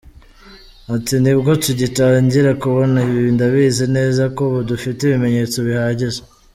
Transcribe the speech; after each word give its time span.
Ati 0.95 1.13
“Nibwo 1.23 1.51
tugitangira 1.63 2.49
kubona 2.61 2.97
ibi, 3.09 3.27
ndabizi 3.35 3.85
neza 3.97 4.23
ko 4.35 4.41
ubu 4.49 4.59
dufite 4.69 4.99
ibimenyetso 5.03 5.57
bihagije. 5.67 6.19